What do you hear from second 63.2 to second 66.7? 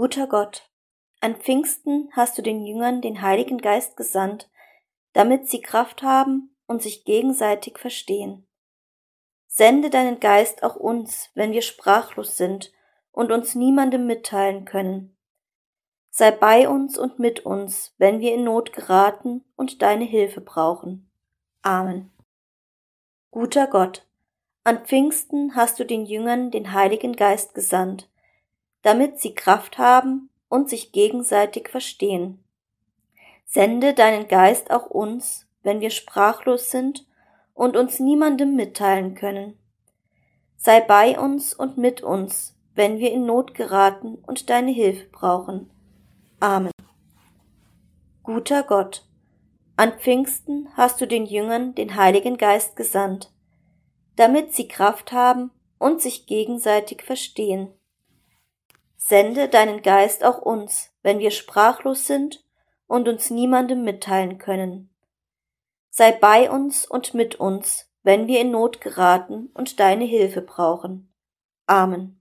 niemandem mitteilen können. Sei bei